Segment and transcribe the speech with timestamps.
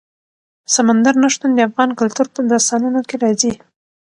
[0.75, 3.53] سمندر نه شتون د افغان کلتور په داستانونو کې راځي.